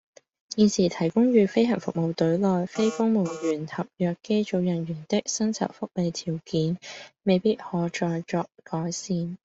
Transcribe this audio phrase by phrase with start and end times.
[0.55, 6.79] 現時提供予飛行服務隊內非公務員合約機組人員的薪酬福利條件，
[7.21, 9.37] 未必可再作改善